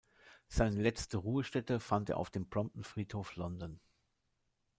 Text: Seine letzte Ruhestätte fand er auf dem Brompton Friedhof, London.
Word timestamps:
Seine 0.47 0.81
letzte 0.81 1.17
Ruhestätte 1.17 1.79
fand 1.79 2.09
er 2.09 2.17
auf 2.17 2.31
dem 2.31 2.47
Brompton 2.49 2.83
Friedhof, 2.83 3.35
London. 3.35 3.79